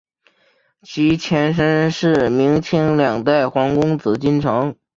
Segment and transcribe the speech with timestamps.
[0.81, 4.75] 其前身是明清两代皇宫紫禁城。